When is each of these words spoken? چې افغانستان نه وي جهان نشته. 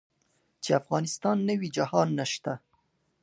چې 0.63 0.69
افغانستان 0.81 1.37
نه 1.47 1.53
وي 1.59 1.69
جهان 1.77 2.09
نشته. 2.19 2.53